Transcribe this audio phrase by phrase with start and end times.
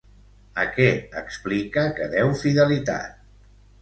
[0.61, 0.87] A què
[1.21, 3.21] explica que deu fidelitat?